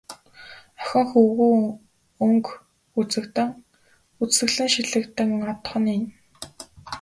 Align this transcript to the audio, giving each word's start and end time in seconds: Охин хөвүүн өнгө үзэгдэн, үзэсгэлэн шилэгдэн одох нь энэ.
Охин 0.83 1.05
хөвүүн 1.11 1.61
өнгө 2.25 2.53
үзэгдэн, 2.99 3.49
үзэсгэлэн 4.21 4.69
шилэгдэн 4.75 5.29
одох 5.51 5.73
нь 5.79 5.89
энэ. 5.95 6.09